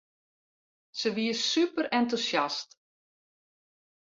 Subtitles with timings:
[0.97, 2.69] Sy wie superentûsjast.